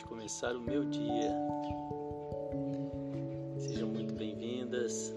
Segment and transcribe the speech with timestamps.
[0.00, 1.30] de começar o meu dia.
[3.58, 5.14] Sejam muito bem-vindas.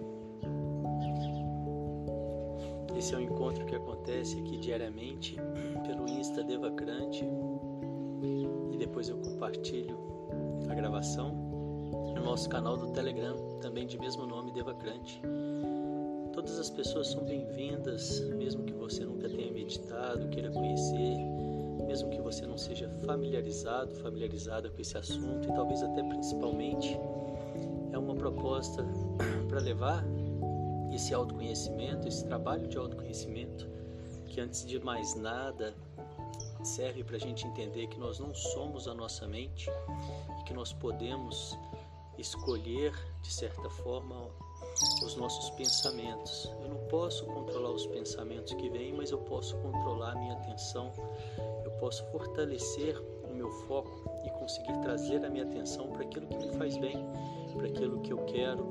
[2.98, 5.38] Esse é um encontro que acontece aqui diariamente
[5.86, 7.26] pelo Insta Devacrante
[8.84, 9.98] depois eu compartilho
[10.70, 11.34] a gravação
[12.14, 15.22] no nosso canal do Telegram, também de mesmo nome, Devacrante.
[16.34, 21.16] Todas as pessoas são bem-vindas, mesmo que você nunca tenha meditado, queira conhecer,
[21.94, 27.00] mesmo que você não seja familiarizado, familiarizada com esse assunto e talvez até principalmente
[27.92, 28.84] é uma proposta
[29.48, 30.04] para levar
[30.92, 33.70] esse autoconhecimento, esse trabalho de autoconhecimento,
[34.26, 35.76] que antes de mais nada
[36.64, 39.70] serve para a gente entender que nós não somos a nossa mente
[40.40, 41.56] e que nós podemos
[42.18, 44.16] escolher, de certa forma,
[45.06, 46.50] os nossos pensamentos.
[46.62, 50.92] Eu não posso controlar os pensamentos que vêm, mas eu posso controlar a minha atenção,
[51.84, 52.98] posso fortalecer
[53.30, 57.06] o meu foco e conseguir trazer a minha atenção para aquilo que me faz bem,
[57.54, 58.64] para aquilo que eu quero,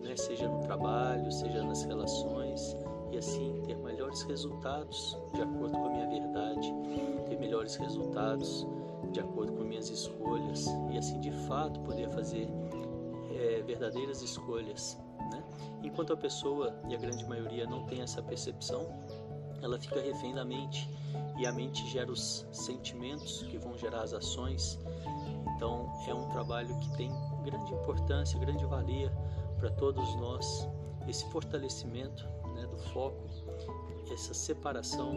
[0.00, 0.14] né?
[0.14, 2.76] seja no trabalho, seja nas relações,
[3.10, 6.72] e assim ter melhores resultados de acordo com a minha verdade,
[7.28, 8.64] ter melhores resultados
[9.10, 12.48] de acordo com minhas escolhas e assim de fato poder fazer
[13.34, 14.96] é, verdadeiras escolhas.
[15.32, 15.42] Né?
[15.82, 18.86] Enquanto a pessoa, e a grande maioria, não tem essa percepção,
[19.62, 20.90] ela fica refém da mente
[21.38, 24.78] e a mente gera os sentimentos que vão gerar as ações.
[25.56, 27.10] Então é um trabalho que tem
[27.44, 29.12] grande importância, grande valia
[29.58, 30.68] para todos nós.
[31.08, 32.24] Esse fortalecimento
[32.54, 33.28] né, do foco,
[34.12, 35.14] essa separação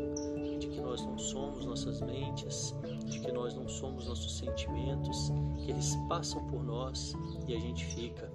[0.60, 2.74] de que nós não somos nossas mentes,
[3.06, 5.32] de que nós não somos nossos sentimentos,
[5.64, 7.14] que eles passam por nós
[7.48, 8.32] e a gente fica.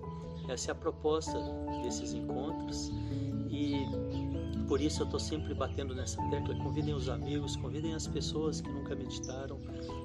[0.48, 1.38] Essa é a proposta
[1.82, 2.90] desses encontros
[3.48, 3.86] e
[4.70, 6.54] por isso eu estou sempre batendo nessa tecla.
[6.62, 9.58] Convidem os amigos, convidem as pessoas que nunca meditaram.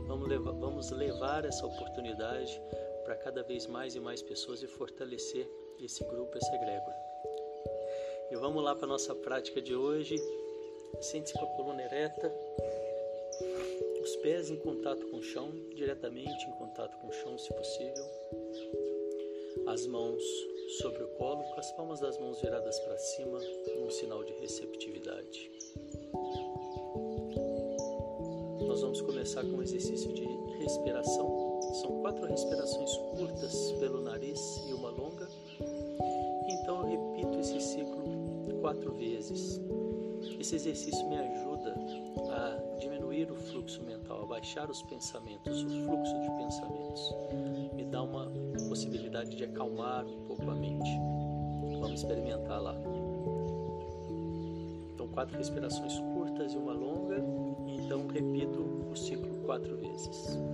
[0.07, 2.59] Vamos levar, vamos levar essa oportunidade
[3.03, 5.47] para cada vez mais e mais pessoas e fortalecer
[5.79, 6.95] esse grupo, essa egrégora.
[8.31, 10.15] E vamos lá para a nossa prática de hoje.
[10.99, 12.33] Sente-se com a coluna ereta,
[14.01, 18.94] os pés em contato com o chão, diretamente em contato com o chão, se possível.
[19.67, 20.23] As mãos
[20.79, 23.39] sobre o colo, com as palmas das mãos viradas para cima,
[23.83, 25.51] um sinal de receptividade.
[28.67, 30.25] Nós vamos começar com um exercício de
[30.59, 31.59] respiração.
[31.81, 35.27] São quatro respirações curtas pelo nariz e uma longa.
[36.49, 38.05] Então eu repito esse ciclo
[38.61, 39.61] quatro vezes.
[40.39, 41.75] Esse exercício me ajuda
[42.31, 42.64] a
[43.25, 47.15] diminuir o fluxo mental, a baixar os pensamentos, o fluxo de pensamentos.
[47.73, 48.31] Me dá uma
[48.69, 50.89] possibilidade de acalmar um pouco a mente.
[51.79, 52.75] Vamos experimentar lá.
[54.93, 57.17] Então, quatro respirações curtas e uma longa.
[57.67, 60.37] Então, repito o ciclo quatro vezes.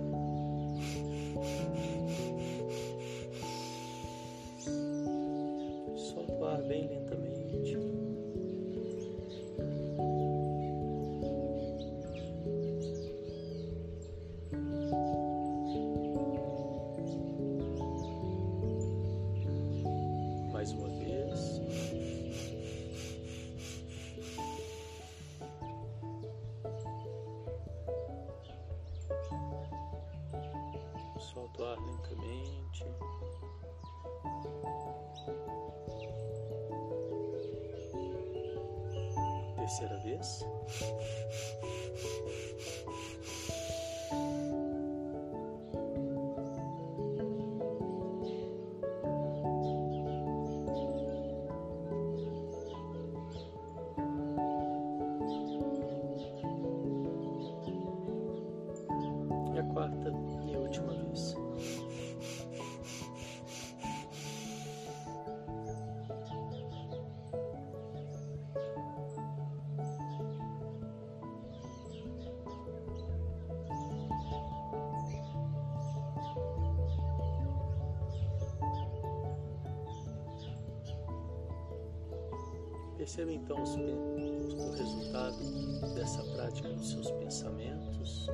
[83.02, 88.28] Perceba então os, o resultado dessa prática nos seus pensamentos,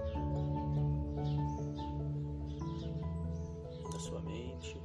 [3.90, 4.76] na sua mente.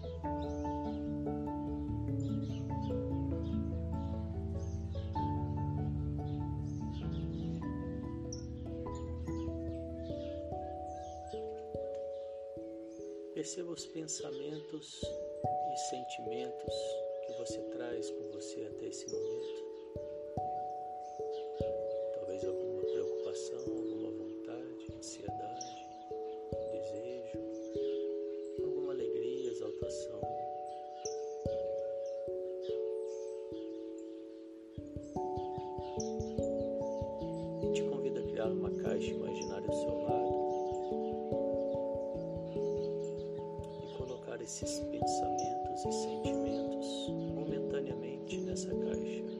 [13.33, 15.01] Perceba os pensamentos
[15.73, 16.73] e sentimentos
[17.25, 19.62] que você traz com você até esse momento.
[44.43, 49.32] esses pensamentos e sentimentos momentaneamente nessa caixa.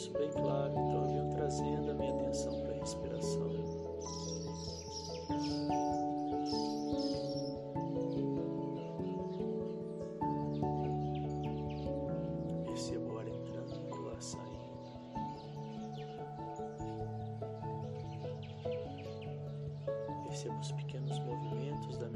[0.00, 3.50] isso bem claro, então eu trazendo a minha atenção para a respiração.
[20.24, 22.08] Percebo é os pequenos movimentos da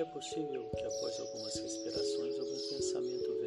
[0.00, 3.39] É possível que após algumas respirações algum pensamento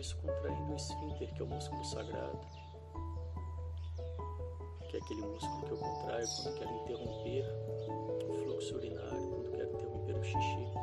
[0.00, 2.40] isso contraindo o esfíncter, que é o músculo sagrado,
[4.88, 7.44] que é aquele músculo que eu contraio quando quero interromper
[8.28, 10.73] o fluxo urinário, quando quero interromper o xixi.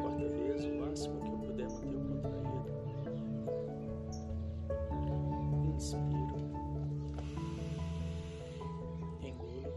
[0.00, 2.68] Quarta vez, o máximo que eu puder manter o contraído.
[5.74, 6.36] Inspiro.
[9.22, 9.72] Engulo.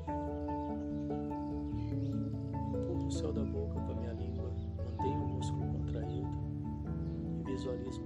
[2.73, 6.29] Empurro o céu da boca para minha língua mantenho o músculo contraído
[7.39, 8.01] e visualizo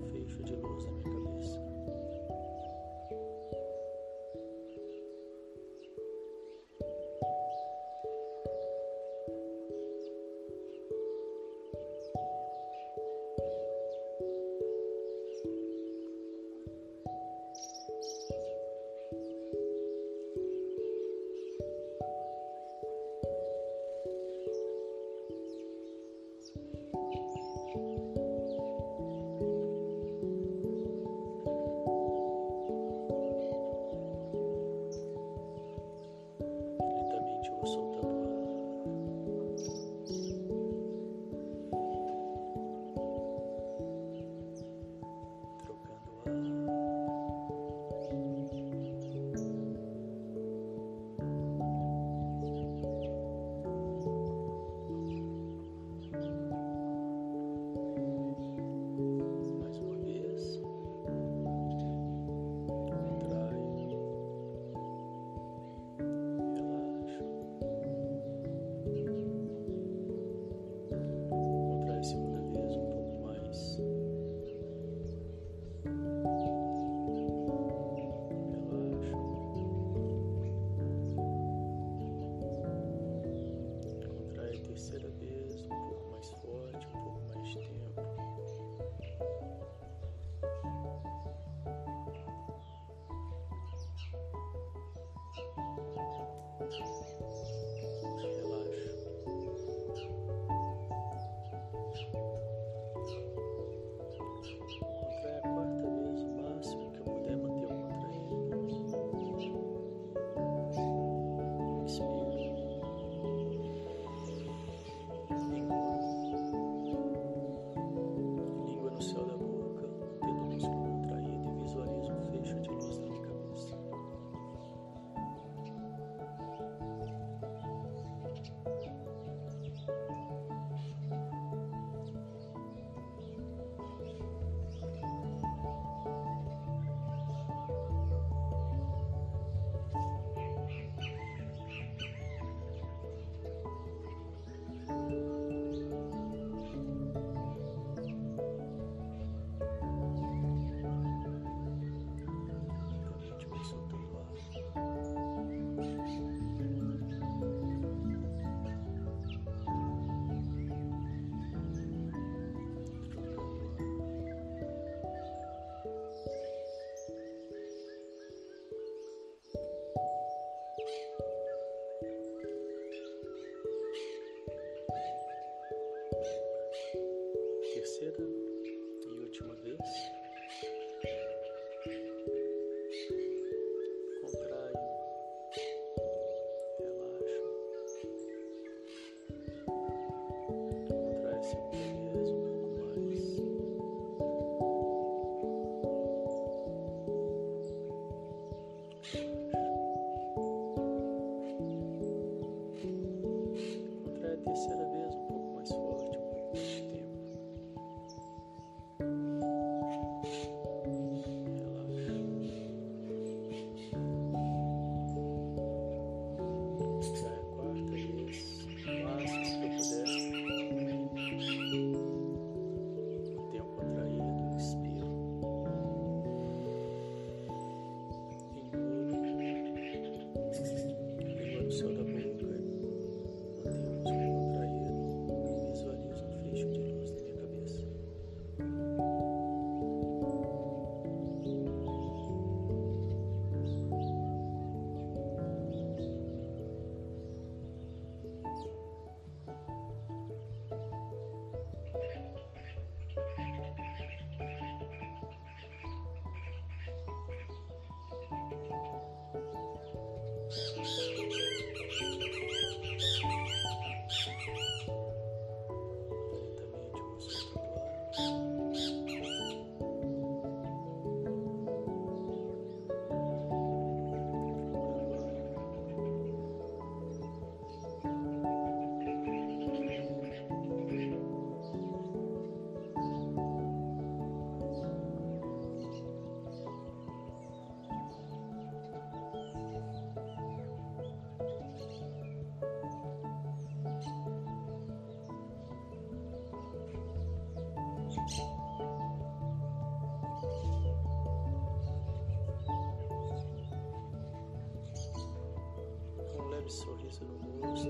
[306.65, 307.89] leve sorriso no rosto,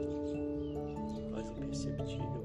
[1.31, 2.44] quase imperceptível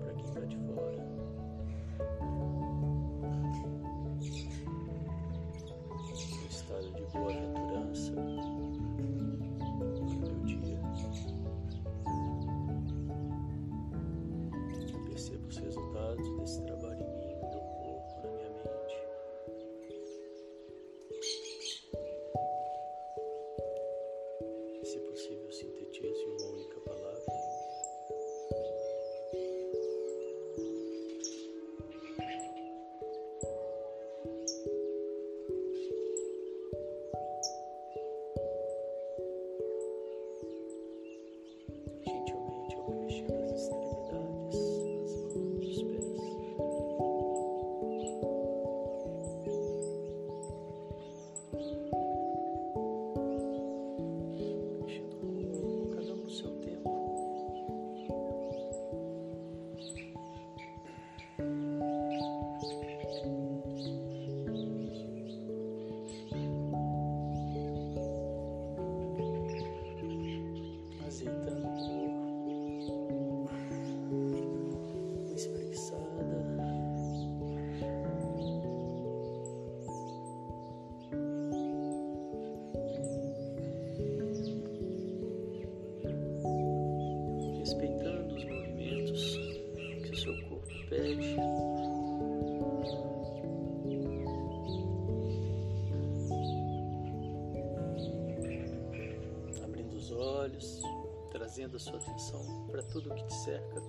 [101.61, 103.83] trazendo a sua atenção para tudo o que te cerca.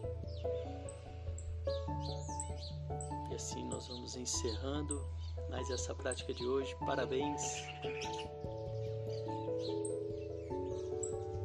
[3.30, 5.02] E assim nós vamos encerrando
[5.50, 6.76] mais essa prática de hoje.
[6.86, 7.64] Parabéns!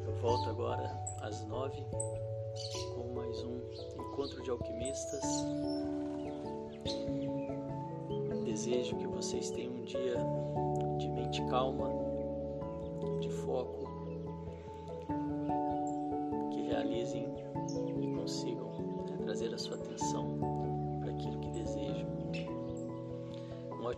[0.05, 0.89] Eu volto agora
[1.20, 1.81] às nove
[2.95, 3.61] com mais um
[4.01, 5.22] encontro de alquimistas.
[8.45, 10.16] Desejo que vocês tenham um dia
[10.99, 12.05] de mente calma,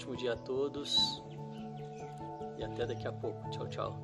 [0.09, 1.23] ótimo dia a todos
[2.57, 3.49] e até daqui a pouco.
[3.51, 3.97] Tchau, tchau.